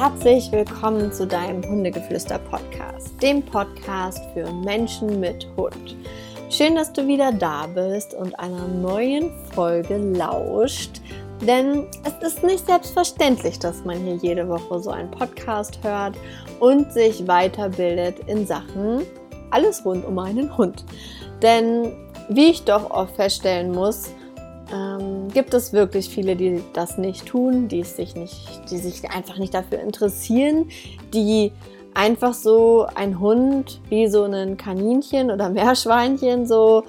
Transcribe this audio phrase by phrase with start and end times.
[0.00, 5.94] herzlich willkommen zu deinem Hundegeflüster-Podcast, dem Podcast für Menschen mit Hund.
[6.48, 11.02] Schön, dass du wieder da bist und einer neuen Folge lauscht.
[11.42, 16.16] Denn es ist nicht selbstverständlich, dass man hier jede Woche so einen Podcast hört
[16.60, 19.02] und sich weiterbildet in Sachen
[19.50, 20.86] alles rund um einen Hund.
[21.42, 21.92] Denn
[22.30, 24.08] wie ich doch oft feststellen muss,
[24.72, 29.38] ähm, gibt es wirklich viele, die das nicht tun, die sich nicht, die sich einfach
[29.38, 30.68] nicht dafür interessieren,
[31.12, 31.52] die
[31.94, 36.84] einfach so ein Hund wie so ein Kaninchen oder Meerschweinchen so,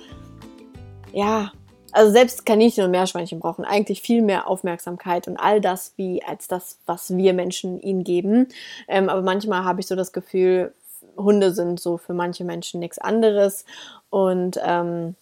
[1.11, 1.51] ja,
[1.91, 6.47] also selbst Kaninchen und Meerschweinchen brauchen eigentlich viel mehr Aufmerksamkeit und all das wie als
[6.47, 8.47] das, was wir Menschen ihnen geben.
[8.87, 10.73] Ähm, aber manchmal habe ich so das Gefühl,
[11.17, 13.65] Hunde sind so für manche Menschen nichts anderes
[14.09, 15.15] und ähm,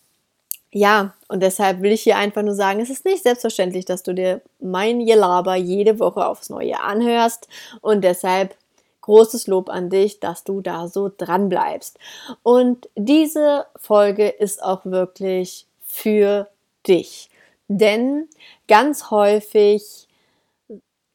[0.72, 4.14] ja, und deshalb will ich hier einfach nur sagen, es ist nicht selbstverständlich, dass du
[4.14, 7.48] dir mein Gelaber jede Woche aufs Neue anhörst.
[7.82, 8.56] Und deshalb
[9.02, 11.98] großes Lob an dich, dass du da so dran bleibst.
[12.44, 16.48] Und diese Folge ist auch wirklich für
[16.86, 17.30] dich,
[17.68, 18.28] denn
[18.68, 20.08] ganz häufig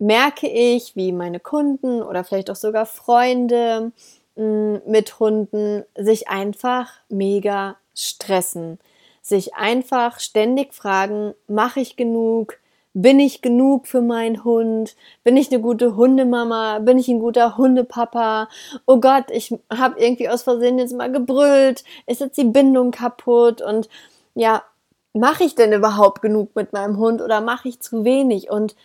[0.00, 3.92] merke ich, wie meine Kunden oder vielleicht auch sogar Freunde
[4.34, 8.80] mm, mit Hunden sich einfach mega stressen
[9.24, 12.58] sich einfach ständig fragen, mache ich genug?
[12.92, 14.94] Bin ich genug für meinen Hund?
[15.24, 16.78] Bin ich eine gute Hundemama?
[16.80, 18.48] Bin ich ein guter Hundepapa?
[18.86, 21.84] Oh Gott, ich habe irgendwie aus Versehen jetzt mal gebrüllt.
[22.06, 23.62] Ist jetzt die Bindung kaputt?
[23.62, 23.88] Und
[24.34, 24.62] ja,
[25.14, 28.50] mache ich denn überhaupt genug mit meinem Hund oder mache ich zu wenig?
[28.50, 28.76] Und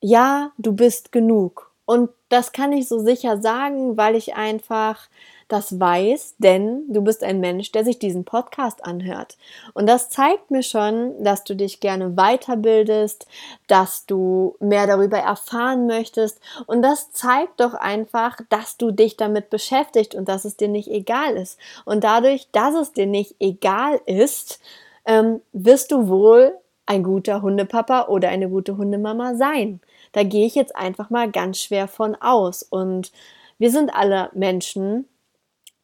[0.00, 1.72] ja, du bist genug.
[1.86, 5.08] Und das kann ich so sicher sagen, weil ich einfach
[5.52, 9.36] das weiß, denn du bist ein Mensch, der sich diesen Podcast anhört.
[9.74, 13.26] Und das zeigt mir schon, dass du dich gerne weiterbildest,
[13.66, 16.40] dass du mehr darüber erfahren möchtest.
[16.66, 20.88] Und das zeigt doch einfach, dass du dich damit beschäftigt und dass es dir nicht
[20.88, 21.58] egal ist.
[21.84, 24.58] Und dadurch, dass es dir nicht egal ist,
[25.04, 26.54] ähm, wirst du wohl
[26.86, 29.80] ein guter Hundepapa oder eine gute Hundemama sein.
[30.12, 32.62] Da gehe ich jetzt einfach mal ganz schwer von aus.
[32.62, 33.12] Und
[33.58, 35.06] wir sind alle Menschen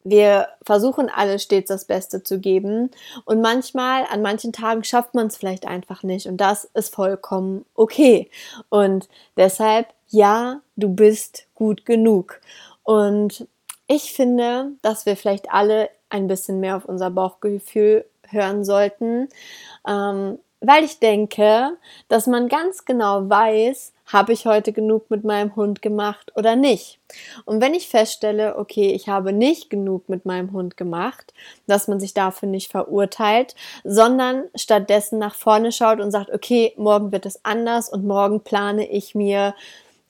[0.03, 2.89] wir versuchen alle stets das Beste zu geben
[3.25, 7.65] und manchmal, an manchen Tagen schafft man es vielleicht einfach nicht und das ist vollkommen
[7.75, 8.29] okay.
[8.69, 12.39] Und deshalb, ja, du bist gut genug.
[12.83, 13.47] Und
[13.87, 19.29] ich finde, dass wir vielleicht alle ein bisschen mehr auf unser Bauchgefühl hören sollten,
[19.87, 21.77] ähm, weil ich denke,
[22.07, 26.99] dass man ganz genau weiß, habe ich heute genug mit meinem Hund gemacht oder nicht?
[27.45, 31.33] Und wenn ich feststelle, okay, ich habe nicht genug mit meinem Hund gemacht,
[31.67, 37.11] dass man sich dafür nicht verurteilt, sondern stattdessen nach vorne schaut und sagt, okay, morgen
[37.11, 39.53] wird es anders und morgen plane ich mir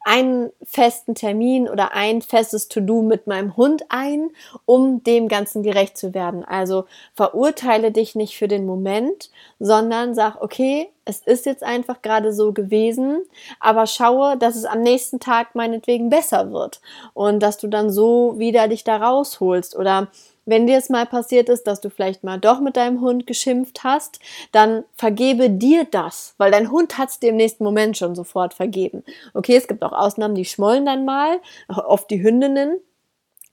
[0.03, 4.29] einen festen Termin oder ein festes To-Do mit meinem Hund ein,
[4.65, 6.43] um dem Ganzen gerecht zu werden.
[6.45, 9.29] Also verurteile dich nicht für den Moment,
[9.59, 13.23] sondern sag, okay, es ist jetzt einfach gerade so gewesen,
[13.59, 16.81] aber schaue, dass es am nächsten Tag meinetwegen besser wird
[17.13, 20.09] und dass du dann so wieder dich da rausholst oder
[20.49, 23.83] wenn dir es mal passiert ist, dass du vielleicht mal doch mit deinem Hund geschimpft
[23.83, 24.19] hast,
[24.51, 28.53] dann vergebe dir das, weil dein Hund hat es dir im nächsten Moment schon sofort
[28.53, 29.03] vergeben.
[29.33, 32.79] Okay, es gibt auch Ausnahmen, die schmollen dann mal, oft die Hündinnen,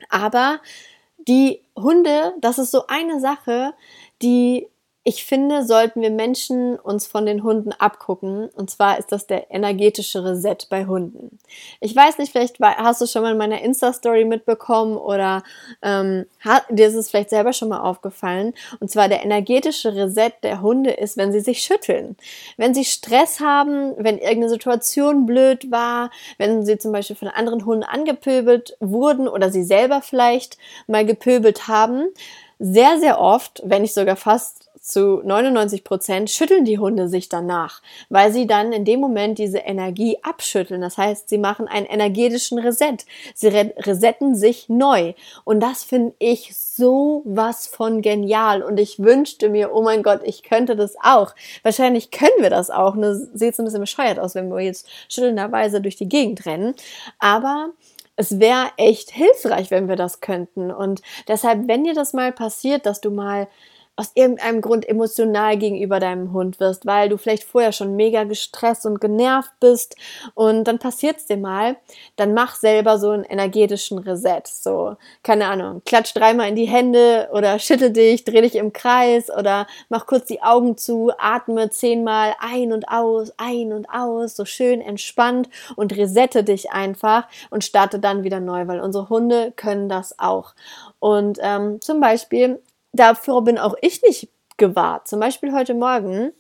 [0.09, 0.61] aber
[1.19, 3.75] die Hunde, das ist so eine Sache,
[4.23, 4.69] die
[5.09, 8.49] ich finde, sollten wir Menschen uns von den Hunden abgucken.
[8.56, 11.39] Und zwar ist das der energetische Reset bei Hunden.
[11.78, 15.45] Ich weiß nicht, vielleicht hast du schon mal in meiner Insta-Story mitbekommen oder
[15.81, 16.27] ähm,
[16.71, 18.53] dir ist es vielleicht selber schon mal aufgefallen.
[18.81, 22.16] Und zwar der energetische Reset der Hunde ist, wenn sie sich schütteln.
[22.56, 27.65] Wenn sie Stress haben, wenn irgendeine Situation blöd war, wenn sie zum Beispiel von anderen
[27.65, 30.59] Hunden angepöbelt wurden oder sie selber vielleicht
[30.89, 32.09] mal gepöbelt haben.
[32.59, 37.83] Sehr, sehr oft, wenn nicht sogar fast zu 99 Prozent schütteln die Hunde sich danach,
[38.09, 40.80] weil sie dann in dem Moment diese Energie abschütteln.
[40.80, 42.98] Das heißt, sie machen einen energetischen Reset.
[43.34, 45.15] Sie resetten sich neu.
[45.42, 48.62] Und das finde ich so was von genial.
[48.62, 51.34] Und ich wünschte mir, oh mein Gott, ich könnte das auch.
[51.65, 52.94] Wahrscheinlich können wir das auch.
[52.94, 53.16] Ne?
[53.34, 56.74] Sieht so ein bisschen bescheuert aus, wenn wir jetzt schüttelnderweise durch die Gegend rennen.
[57.18, 57.71] Aber
[58.15, 60.71] es wäre echt hilfreich, wenn wir das könnten.
[60.71, 63.48] Und deshalb, wenn dir das mal passiert, dass du mal
[63.97, 68.84] aus irgendeinem Grund emotional gegenüber deinem Hund wirst, weil du vielleicht vorher schon mega gestresst
[68.84, 69.97] und genervt bist
[70.34, 71.77] und dann passiert es dir mal,
[72.16, 74.43] dann mach selber so einen energetischen Reset.
[74.45, 79.31] So, keine Ahnung, klatsch dreimal in die Hände oder schüttel dich, dreh dich im Kreis
[79.31, 84.45] oder mach kurz die Augen zu, atme zehnmal ein und aus, ein und aus, so
[84.45, 89.89] schön entspannt und resette dich einfach und starte dann wieder neu, weil unsere Hunde können
[89.89, 90.54] das auch.
[90.99, 92.60] Und ähm, zum Beispiel
[92.97, 95.09] dafür bin auch ich nicht gewahrt.
[95.09, 96.33] Zum Beispiel heute Morgen.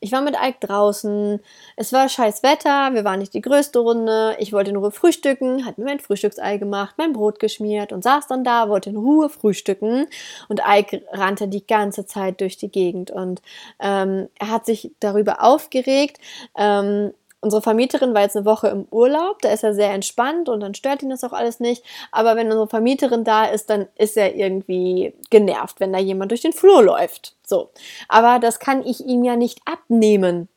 [0.00, 1.40] Ich war mit Ike draußen.
[1.76, 2.94] Es war scheiß Wetter.
[2.94, 4.36] Wir waren nicht die größte Runde.
[4.38, 8.28] Ich wollte in Ruhe frühstücken, hatte mir mein Frühstücksei gemacht, mein Brot geschmiert und saß
[8.28, 10.06] dann da, wollte in Ruhe frühstücken.
[10.48, 13.42] Und Ike rannte die ganze Zeit durch die Gegend und
[13.80, 16.18] ähm, er hat sich darüber aufgeregt.
[16.56, 17.12] Ähm,
[17.46, 20.74] Unsere Vermieterin war jetzt eine Woche im Urlaub, da ist er sehr entspannt und dann
[20.74, 21.84] stört ihn das auch alles nicht.
[22.10, 26.40] Aber wenn unsere Vermieterin da ist, dann ist er irgendwie genervt, wenn da jemand durch
[26.40, 27.36] den Flur läuft.
[27.46, 27.70] So.
[28.08, 30.48] Aber das kann ich ihm ja nicht abnehmen.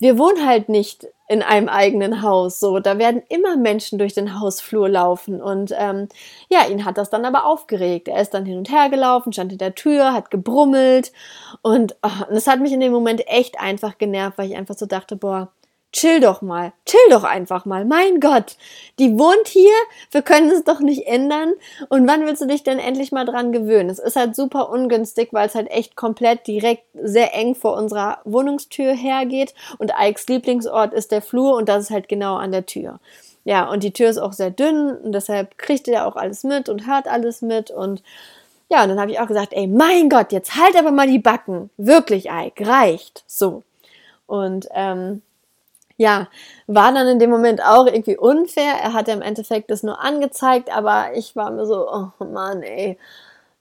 [0.00, 2.58] Wir wohnen halt nicht in einem eigenen Haus.
[2.58, 5.40] So, da werden immer Menschen durch den Hausflur laufen.
[5.40, 6.08] Und ähm,
[6.48, 8.08] ja, ihn hat das dann aber aufgeregt.
[8.08, 11.12] Er ist dann hin und her gelaufen, stand in der Tür, hat gebrummelt.
[11.62, 14.86] Und, oh, das hat mich in dem Moment echt einfach genervt, weil ich einfach so
[14.86, 15.52] dachte, boah,
[15.94, 17.84] chill doch mal, chill doch einfach mal.
[17.84, 18.56] Mein Gott,
[18.98, 19.72] die wohnt hier,
[20.10, 21.52] wir können es doch nicht ändern.
[21.88, 23.88] Und wann willst du dich denn endlich mal dran gewöhnen?
[23.88, 28.18] Es ist halt super ungünstig, weil es halt echt komplett direkt sehr eng vor unserer
[28.24, 29.54] Wohnungstür hergeht.
[29.78, 32.98] Und Ikes Lieblingsort ist der Flur und das ist halt genau an der Tür.
[33.44, 36.68] Ja, und die Tür ist auch sehr dünn und deshalb kriegt er auch alles mit
[36.68, 38.02] und hört alles mit und
[38.70, 41.18] ja, und dann habe ich auch gesagt, ey, mein Gott, jetzt halt aber mal die
[41.18, 41.68] Backen.
[41.76, 43.22] Wirklich, Ike, reicht.
[43.26, 43.62] So.
[44.26, 45.20] Und ähm,
[45.96, 46.28] ja,
[46.66, 48.74] war dann in dem Moment auch irgendwie unfair.
[48.82, 52.62] Er hat ja im Endeffekt das nur angezeigt, aber ich war mir so, oh Mann,
[52.62, 52.98] ey,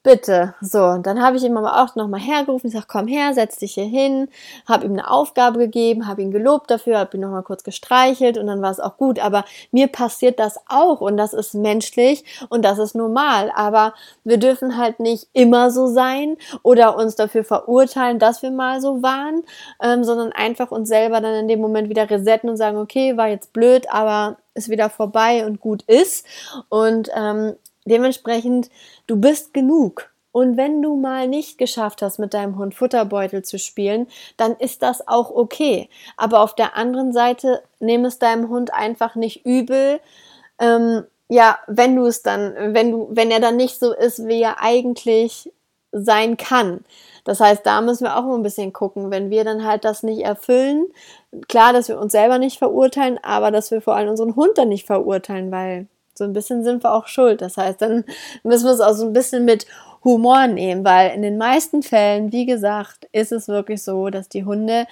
[0.03, 0.53] bitte.
[0.61, 3.57] So, und dann habe ich ihm aber auch nochmal hergerufen, ich sage, komm her, setz
[3.57, 4.27] dich hier hin,
[4.67, 8.47] habe ihm eine Aufgabe gegeben, habe ihn gelobt dafür, habe ihn nochmal kurz gestreichelt und
[8.47, 9.19] dann war es auch gut.
[9.19, 13.51] Aber mir passiert das auch und das ist menschlich und das ist normal.
[13.55, 13.93] Aber
[14.25, 19.01] wir dürfen halt nicht immer so sein oder uns dafür verurteilen, dass wir mal so
[19.01, 19.43] waren,
[19.81, 23.29] ähm, sondern einfach uns selber dann in dem Moment wieder resetten und sagen, okay, war
[23.29, 26.25] jetzt blöd, aber ist wieder vorbei und gut ist.
[26.69, 27.55] Und ähm,
[27.85, 28.69] Dementsprechend,
[29.07, 30.09] du bist genug.
[30.31, 34.81] Und wenn du mal nicht geschafft hast, mit deinem Hund Futterbeutel zu spielen, dann ist
[34.81, 35.89] das auch okay.
[36.17, 39.99] Aber auf der anderen Seite, nimm es deinem Hund einfach nicht übel.
[40.57, 44.41] Ähm, ja, wenn du es dann, wenn du, wenn er dann nicht so ist, wie
[44.41, 45.51] er eigentlich
[45.91, 46.83] sein kann.
[47.23, 50.03] Das heißt, da müssen wir auch mal ein bisschen gucken, wenn wir dann halt das
[50.03, 50.87] nicht erfüllen.
[51.47, 54.69] Klar, dass wir uns selber nicht verurteilen, aber dass wir vor allem unseren Hund dann
[54.69, 57.41] nicht verurteilen, weil so ein bisschen sind wir auch schuld.
[57.41, 58.03] Das heißt, dann
[58.43, 59.65] müssen wir es auch so ein bisschen mit
[60.03, 64.45] Humor nehmen, weil in den meisten Fällen, wie gesagt, ist es wirklich so, dass die
[64.45, 64.85] Hunde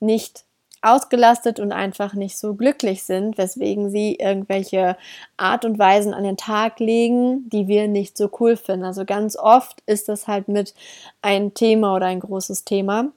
[0.00, 0.44] nicht
[0.80, 4.96] ausgelastet und einfach nicht so glücklich sind, weswegen sie irgendwelche
[5.36, 8.84] Art und Weisen an den Tag legen, die wir nicht so cool finden.
[8.84, 10.74] Also ganz oft ist das halt mit
[11.20, 13.08] ein Thema oder ein großes Thema.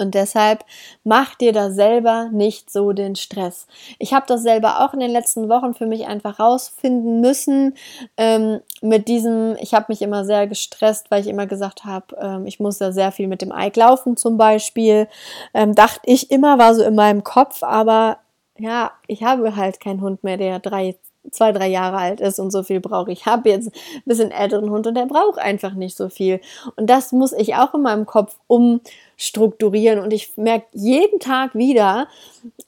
[0.00, 0.64] Und deshalb
[1.04, 3.66] mach dir da selber nicht so den Stress.
[3.98, 7.74] Ich habe das selber auch in den letzten Wochen für mich einfach rausfinden müssen.
[8.16, 12.46] Ähm, mit diesem, ich habe mich immer sehr gestresst, weil ich immer gesagt habe, ähm,
[12.46, 15.08] ich muss ja sehr viel mit dem Ike laufen zum Beispiel.
[15.54, 18.18] Ähm, dachte ich immer, war so in meinem Kopf, aber
[18.60, 20.96] ja, ich habe halt keinen Hund mehr, der drei,
[21.30, 23.10] zwei, drei Jahre alt ist und so viel brauche.
[23.10, 26.40] Ich habe jetzt ein bisschen älteren Hund und der braucht einfach nicht so viel.
[26.76, 28.80] Und das muss ich auch in meinem Kopf um
[29.20, 30.00] strukturieren.
[30.00, 32.08] Und ich merke jeden Tag wieder,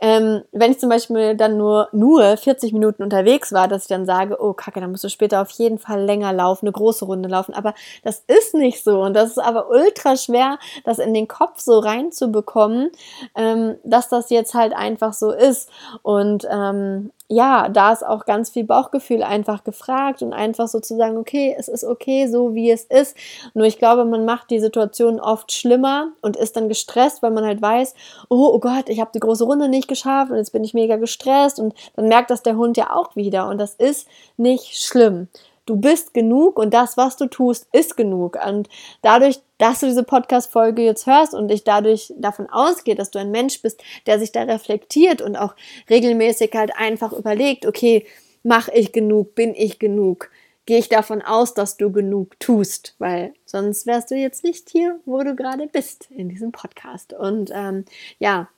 [0.01, 4.05] ähm, wenn ich zum Beispiel dann nur, nur 40 Minuten unterwegs war, dass ich dann
[4.05, 7.31] sage, oh Kacke, dann musst du später auf jeden Fall länger laufen, eine große Runde
[7.31, 7.55] laufen.
[7.55, 7.73] Aber
[8.05, 9.01] das ist nicht so.
[9.01, 12.91] Und das ist aber ultra schwer, das in den Kopf so reinzubekommen,
[13.35, 15.71] ähm, dass das jetzt halt einfach so ist.
[16.03, 20.99] Und ähm, ja, da ist auch ganz viel Bauchgefühl einfach gefragt und einfach so zu
[20.99, 23.17] sagen, okay, es ist okay, so wie es ist.
[23.55, 27.45] Nur ich glaube, man macht die Situation oft schlimmer und ist dann gestresst, weil man
[27.45, 27.95] halt weiß,
[28.29, 30.97] oh, oh Gott, ich habe die große Runde nicht geschafft und jetzt bin ich mega
[30.97, 35.29] gestresst und dann merkt das der Hund ja auch wieder und das ist nicht schlimm.
[35.65, 38.37] Du bist genug und das, was du tust, ist genug.
[38.45, 38.69] Und
[39.01, 43.31] dadurch, dass du diese Podcast-Folge jetzt hörst und dich dadurch davon ausgeht, dass du ein
[43.31, 45.55] Mensch bist, der sich da reflektiert und auch
[45.89, 48.05] regelmäßig halt einfach überlegt, okay,
[48.43, 50.31] mache ich genug, bin ich genug,
[50.67, 55.01] gehe ich davon aus, dass du genug tust, weil sonst wärst du jetzt nicht hier,
[55.05, 57.13] wo du gerade bist in diesem Podcast.
[57.13, 57.85] Und ähm,
[58.19, 58.49] ja,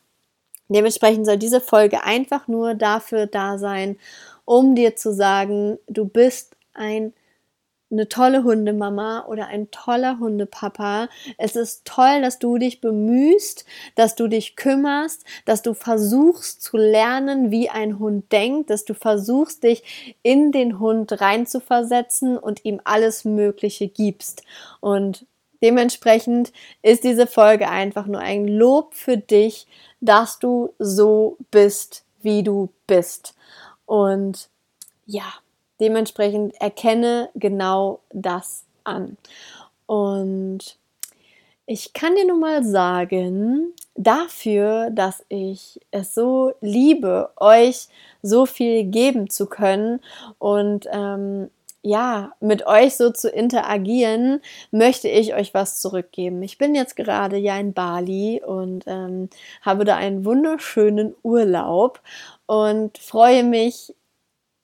[0.68, 3.96] dementsprechend soll diese Folge einfach nur dafür da sein,
[4.44, 7.14] um dir zu sagen, du bist ein
[7.94, 11.08] eine tolle Hundemama oder ein toller Hundepapa.
[11.38, 16.76] Es ist toll, dass du dich bemühst, dass du dich kümmerst, dass du versuchst zu
[16.76, 22.80] lernen, wie ein Hund denkt, dass du versuchst, dich in den Hund reinzuversetzen und ihm
[22.84, 24.42] alles Mögliche gibst.
[24.80, 25.26] Und
[25.62, 29.66] dementsprechend ist diese Folge einfach nur ein Lob für dich,
[30.00, 33.34] dass du so bist, wie du bist.
[33.86, 34.48] Und
[35.06, 35.32] ja,
[35.80, 39.16] dementsprechend erkenne genau das an.
[39.86, 40.78] Und
[41.66, 47.88] ich kann dir nun mal sagen, dafür, dass ich es so liebe, euch
[48.22, 50.00] so viel geben zu können
[50.38, 51.50] und ähm,
[51.86, 54.40] ja, mit euch so zu interagieren,
[54.70, 56.42] möchte ich euch was zurückgeben.
[56.42, 59.28] Ich bin jetzt gerade ja in Bali und ähm,
[59.60, 62.00] habe da einen wunderschönen Urlaub
[62.46, 63.94] und freue mich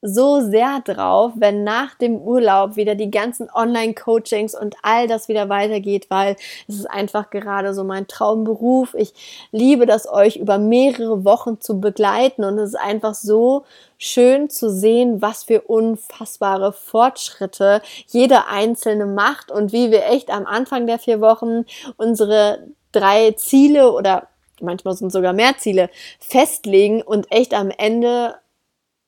[0.02, 5.48] so sehr drauf, wenn nach dem Urlaub wieder die ganzen Online-Coachings und all das wieder
[5.48, 6.36] weitergeht, weil
[6.68, 8.94] es ist einfach gerade so mein Traumberuf.
[8.94, 9.12] Ich
[9.52, 13.64] liebe das, euch über mehrere Wochen zu begleiten und es ist einfach so
[13.98, 20.46] schön zu sehen, was für unfassbare Fortschritte jeder Einzelne macht und wie wir echt am
[20.46, 21.66] Anfang der vier Wochen
[21.98, 24.28] unsere drei Ziele oder
[24.60, 28.34] manchmal sind sogar mehr Ziele festlegen und echt am Ende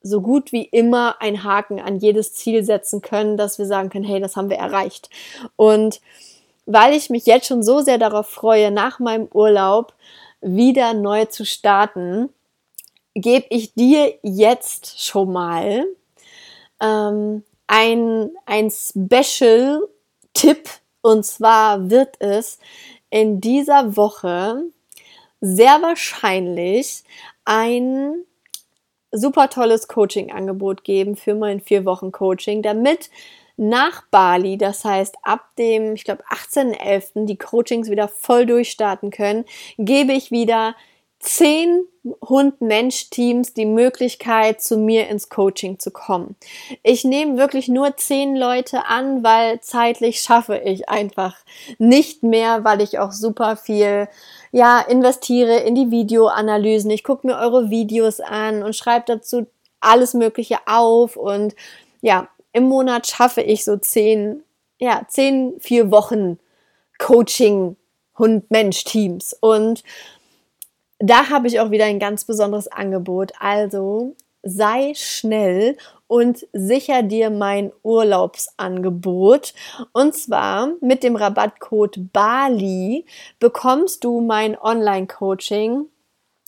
[0.03, 4.03] so gut wie immer ein Haken an jedes Ziel setzen können, dass wir sagen können,
[4.03, 5.09] hey, das haben wir erreicht.
[5.55, 6.01] Und
[6.65, 9.93] weil ich mich jetzt schon so sehr darauf freue, nach meinem Urlaub
[10.41, 12.29] wieder neu zu starten,
[13.15, 15.85] gebe ich dir jetzt schon mal
[16.81, 20.69] ähm, ein, ein Special-Tipp.
[21.01, 22.59] Und zwar wird es
[23.09, 24.63] in dieser Woche
[25.41, 27.03] sehr wahrscheinlich
[27.45, 28.23] ein
[29.13, 33.09] super tolles Coaching-Angebot geben für mein vier Wochen Coaching, damit
[33.55, 37.25] nach Bali, das heißt ab dem, ich glaube, 18.11.
[37.25, 39.45] die Coachings wieder voll durchstarten können,
[39.77, 40.75] gebe ich wieder
[41.23, 41.85] zehn
[42.21, 46.35] Hund-Mensch-Teams die Möglichkeit, zu mir ins Coaching zu kommen.
[46.83, 51.37] Ich nehme wirklich nur zehn Leute an, weil zeitlich schaffe ich einfach
[51.77, 54.09] nicht mehr, weil ich auch super viel
[54.51, 56.91] ja, investiere in die Videoanalysen.
[56.91, 59.47] Ich gucke mir eure Videos an und schreibe dazu
[59.79, 61.15] alles Mögliche auf.
[61.15, 61.55] Und
[62.01, 64.43] ja, im Monat schaffe ich so zehn,
[64.77, 66.37] ja, zehn, vier Wochen
[66.99, 67.77] Coaching
[68.17, 69.37] Hund-Mensch-Teams.
[69.39, 69.83] Und
[71.03, 73.33] da habe ich auch wieder ein ganz besonderes Angebot.
[73.39, 79.53] Also sei schnell und sicher dir mein Urlaubsangebot.
[79.91, 83.05] Und zwar mit dem Rabattcode BALI
[83.39, 85.87] bekommst du mein Online-Coaching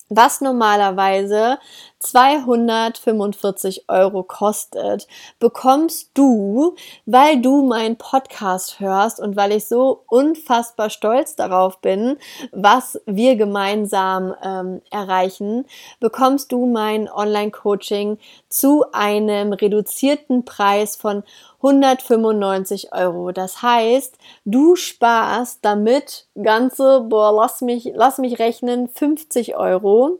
[0.10, 1.58] was normalerweise
[2.06, 5.08] 245 Euro kostet,
[5.40, 12.18] bekommst du, weil du meinen Podcast hörst und weil ich so unfassbar stolz darauf bin,
[12.52, 15.66] was wir gemeinsam ähm, erreichen,
[16.00, 18.20] bekommst du mein Online-Coaching
[18.50, 21.24] zu einem reduzierten Preis von
[21.58, 23.32] 195 Euro.
[23.32, 30.20] Das heißt, du sparst damit ganze, boah, lass mich, lass mich rechnen, 50 Euro.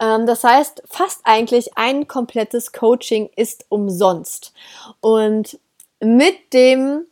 [0.00, 4.52] Ähm, das heißt, fast eigentlich ein komplettes Coaching ist umsonst.
[5.00, 5.58] Und
[6.00, 7.06] mit dem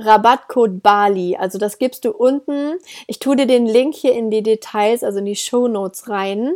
[0.00, 1.36] Rabattcode Bali.
[1.36, 2.78] Also das gibst du unten.
[3.06, 6.54] Ich tue dir den Link hier in die Details, also in die Show Notes rein.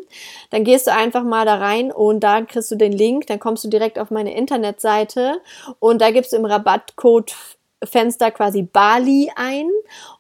[0.50, 3.26] Dann gehst du einfach mal da rein und da kriegst du den Link.
[3.26, 5.40] Dann kommst du direkt auf meine Internetseite
[5.78, 7.34] und da gibst du im Rabattcode
[7.82, 9.68] Fenster quasi Bali ein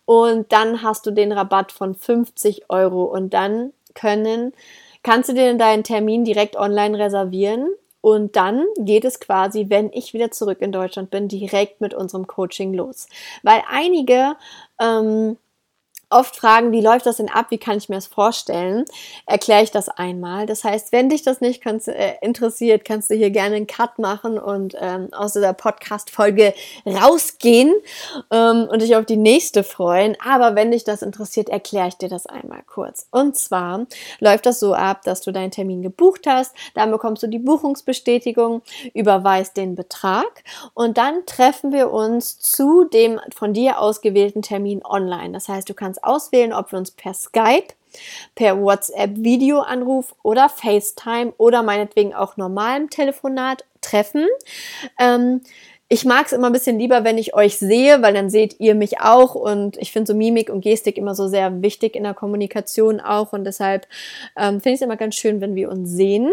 [0.04, 4.52] und dann hast du den Rabatt von 50 Euro und dann können,
[5.04, 7.68] kannst du dir deinen Termin direkt online reservieren
[8.00, 12.26] und dann geht es quasi, wenn ich wieder zurück in Deutschland bin, direkt mit unserem
[12.26, 13.06] Coaching los.
[13.42, 14.36] Weil einige
[14.80, 15.38] ähm,
[16.10, 18.84] oft fragen, wie läuft das denn ab, wie kann ich mir das vorstellen,
[19.26, 20.46] erkläre ich das einmal.
[20.46, 23.98] Das heißt, wenn dich das nicht kannst, äh, interessiert, kannst du hier gerne einen Cut
[23.98, 26.54] machen und ähm, aus dieser Podcast-Folge
[26.86, 27.72] rausgehen
[28.30, 30.16] ähm, und dich auf die nächste freuen.
[30.24, 33.06] Aber wenn dich das interessiert, erkläre ich dir das einmal kurz.
[33.10, 33.86] Und zwar
[34.20, 38.62] läuft das so ab, dass du deinen Termin gebucht hast, dann bekommst du die Buchungsbestätigung,
[38.92, 40.44] überweist den Betrag
[40.74, 45.32] und dann treffen wir uns zu dem von dir ausgewählten Termin online.
[45.32, 47.68] Das heißt, du kannst kannst auswählen, ob wir uns per Skype,
[48.34, 54.26] per WhatsApp-Videoanruf oder FaceTime oder meinetwegen auch normalem Telefonat treffen.
[54.98, 55.42] Ähm,
[55.88, 58.74] ich mag es immer ein bisschen lieber, wenn ich euch sehe, weil dann seht ihr
[58.74, 62.14] mich auch und ich finde so Mimik und Gestik immer so sehr wichtig in der
[62.14, 63.86] Kommunikation auch und deshalb
[64.36, 66.32] ähm, finde ich es immer ganz schön, wenn wir uns sehen.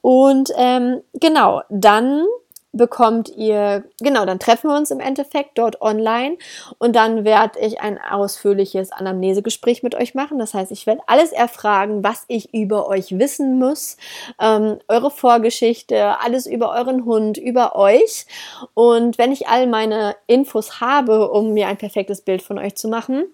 [0.00, 2.24] Und ähm, genau, dann
[2.72, 6.36] bekommt ihr, genau, dann treffen wir uns im Endeffekt dort online
[6.78, 10.38] und dann werde ich ein ausführliches Anamnesegespräch mit euch machen.
[10.38, 13.96] Das heißt, ich werde alles erfragen, was ich über euch wissen muss,
[14.40, 18.26] ähm, eure Vorgeschichte, alles über euren Hund, über euch.
[18.74, 22.88] Und wenn ich all meine Infos habe, um mir ein perfektes Bild von euch zu
[22.88, 23.24] machen,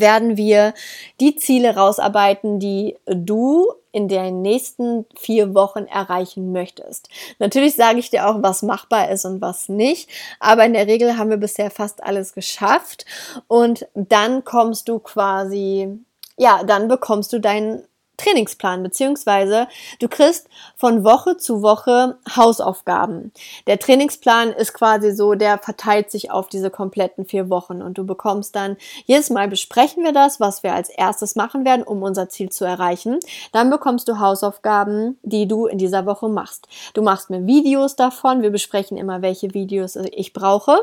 [0.00, 0.74] werden wir
[1.20, 7.08] die Ziele rausarbeiten, die du in den nächsten vier Wochen erreichen möchtest.
[7.38, 10.08] Natürlich sage ich dir auch, was machbar ist und was nicht,
[10.40, 13.04] aber in der Regel haben wir bisher fast alles geschafft
[13.48, 15.98] und dann kommst du quasi,
[16.38, 17.82] ja, dann bekommst du deinen
[18.22, 23.32] Trainingsplan, beziehungsweise du kriegst von Woche zu Woche Hausaufgaben.
[23.66, 28.06] Der Trainingsplan ist quasi so, der verteilt sich auf diese kompletten vier Wochen und du
[28.06, 28.76] bekommst dann,
[29.06, 32.64] jedes Mal besprechen wir das, was wir als erstes machen werden, um unser Ziel zu
[32.64, 33.18] erreichen.
[33.52, 36.68] Dann bekommst du Hausaufgaben, die du in dieser Woche machst.
[36.94, 40.76] Du machst mir Videos davon, wir besprechen immer, welche Videos ich brauche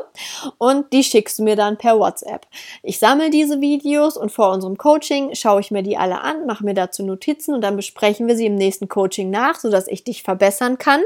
[0.58, 2.46] und die schickst du mir dann per WhatsApp.
[2.82, 6.64] Ich sammle diese Videos und vor unserem Coaching schaue ich mir die alle an, mache
[6.64, 10.04] mir dazu Notizen Notizen und dann besprechen wir sie im nächsten Coaching nach, sodass ich
[10.04, 11.00] dich verbessern kann.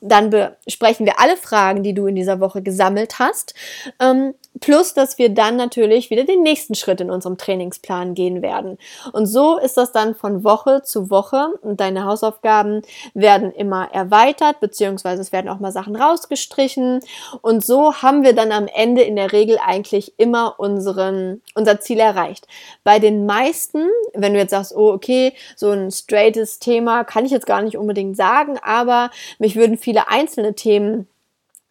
[0.00, 0.30] Dann
[0.64, 3.54] besprechen wir alle Fragen, die du in dieser Woche gesammelt hast.
[4.00, 8.78] Ähm, plus, dass wir dann natürlich wieder den nächsten Schritt in unserem Trainingsplan gehen werden.
[9.12, 12.82] Und so ist das dann von Woche zu Woche und deine Hausaufgaben
[13.14, 17.00] werden immer erweitert, beziehungsweise es werden auch mal Sachen rausgestrichen.
[17.42, 22.00] Und so haben wir dann am Ende in der Regel eigentlich immer unseren, unser Ziel
[22.00, 22.46] erreicht.
[22.82, 27.32] Bei den meisten, wenn du jetzt sagst, oh, okay, so ein straightes Thema kann ich
[27.32, 31.08] jetzt gar nicht unbedingt sagen, aber mich würden viele einzelne Themen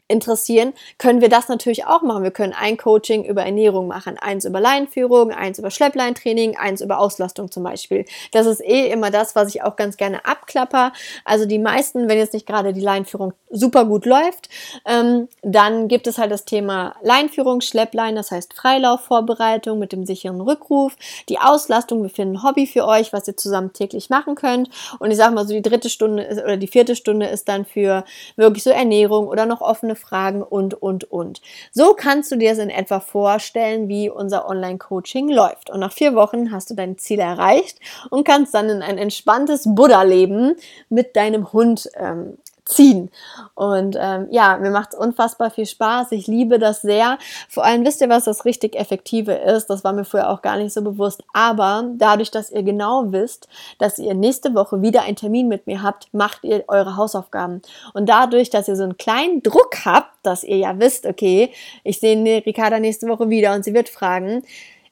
[0.09, 2.23] interessieren, können wir das natürlich auch machen.
[2.23, 6.99] Wir können ein Coaching über Ernährung machen, eins über Leinführung, eins über Schleppleintraining, eins über
[6.99, 8.05] Auslastung zum Beispiel.
[8.31, 10.93] Das ist eh immer das, was ich auch ganz gerne abklapper.
[11.25, 14.49] Also die meisten, wenn jetzt nicht gerade die Leinführung super gut läuft,
[14.85, 20.41] ähm, dann gibt es halt das Thema Leinführung, Schlepplein, das heißt Freilaufvorbereitung mit dem sicheren
[20.41, 20.95] Rückruf,
[21.29, 24.69] die Auslastung, wir finden ein Hobby für euch, was ihr zusammen täglich machen könnt.
[24.97, 27.65] Und ich sag mal so, die dritte Stunde ist, oder die vierte Stunde ist dann
[27.65, 28.03] für
[28.37, 31.41] wirklich so Ernährung oder noch offene Fragen und, und, und.
[31.71, 35.69] So kannst du dir es in etwa vorstellen, wie unser Online-Coaching läuft.
[35.69, 39.63] Und nach vier Wochen hast du dein Ziel erreicht und kannst dann in ein entspanntes
[39.65, 40.55] Buddha-Leben
[40.89, 42.37] mit deinem Hund ähm,
[42.69, 43.09] ziehen.
[43.55, 46.11] Und ähm, ja, mir macht es unfassbar viel Spaß.
[46.11, 47.17] Ich liebe das sehr.
[47.49, 49.67] Vor allem wisst ihr, was das richtig Effektive ist.
[49.69, 51.23] Das war mir vorher auch gar nicht so bewusst.
[51.33, 55.81] Aber dadurch, dass ihr genau wisst, dass ihr nächste Woche wieder einen Termin mit mir
[55.81, 57.61] habt, macht ihr eure Hausaufgaben.
[57.93, 61.51] Und dadurch, dass ihr so einen kleinen Druck habt, dass ihr ja wisst, okay,
[61.83, 64.43] ich sehe Ricarda nächste Woche wieder und sie wird fragen,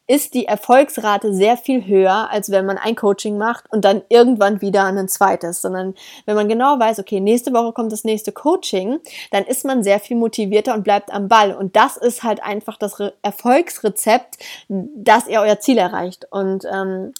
[0.08, 4.62] ist die Erfolgsrate sehr viel höher, als wenn man ein Coaching macht und dann irgendwann
[4.62, 9.00] wieder ein zweites, sondern wenn man genau weiß, okay, nächste Woche kommt das nächste Coaching,
[9.32, 11.54] dann ist man sehr viel motivierter und bleibt am Ball.
[11.54, 14.38] Und das ist halt einfach das Re Erfolgsrezept,
[14.70, 16.28] dass ihr euer Ziel erreicht.
[16.32, 17.14] Und ähm,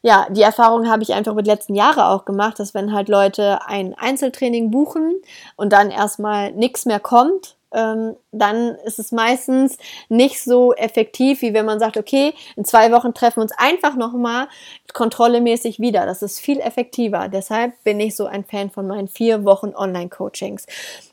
[0.00, 3.60] ja, die Erfahrung habe ich einfach mit letzten Jahren auch gemacht, dass wenn halt Leute
[3.66, 5.20] ein Einzeltraining buchen
[5.56, 9.76] und dann erstmal nichts mehr kommt, ähm, dann ist es meistens
[10.08, 13.96] nicht so effektiv, wie wenn man sagt, okay, in zwei Wochen treffen wir uns einfach
[13.96, 14.48] nochmal
[14.92, 16.06] kontrollemäßig wieder.
[16.06, 17.28] Das ist viel effektiver.
[17.28, 20.66] Deshalb bin ich so ein Fan von meinen vier Wochen Online-Coachings.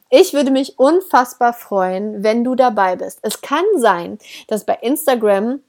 [0.10, 3.20] Ich würde mich unfassbar freuen, wenn du dabei bist.
[3.22, 4.18] Es kann sein,
[4.48, 5.62] dass bei Instagram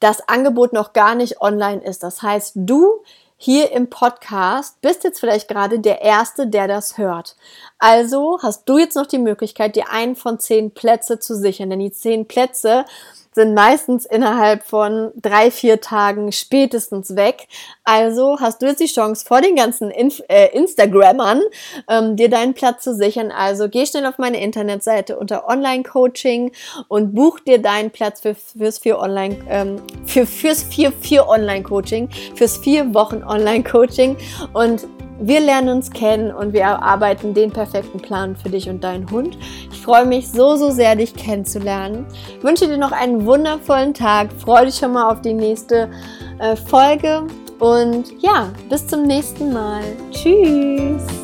[0.00, 2.02] das Angebot noch gar nicht online ist.
[2.02, 3.02] Das heißt, du
[3.44, 7.34] hier im Podcast bist jetzt vielleicht gerade der Erste, der das hört.
[7.80, 11.68] Also hast du jetzt noch die Möglichkeit, dir einen von zehn Plätze zu sichern.
[11.68, 12.84] Denn die zehn Plätze
[13.34, 17.48] sind meistens innerhalb von drei, vier Tagen spätestens weg.
[17.84, 21.40] Also hast du jetzt die Chance, vor den ganzen Inf äh, Instagrammern
[21.88, 23.30] ähm, dir deinen Platz zu sichern.
[23.30, 26.52] Also geh schnell auf meine Internetseite unter Online-Coaching
[26.88, 32.10] und buch dir deinen Platz für, fürs vier Online, ähm, für, fürs vier, vier Online-Coaching,
[32.34, 34.16] fürs vier Wochen Online-Coaching
[34.52, 34.86] und
[35.20, 39.38] wir lernen uns kennen und wir erarbeiten den perfekten Plan für dich und deinen Hund.
[39.70, 42.06] Ich freue mich so, so sehr, dich kennenzulernen.
[42.38, 44.30] Ich wünsche dir noch einen wundervollen Tag.
[44.32, 45.88] Freue dich schon mal auf die nächste
[46.38, 47.24] äh, Folge.
[47.58, 49.82] Und ja, bis zum nächsten Mal.
[50.10, 51.21] Tschüss.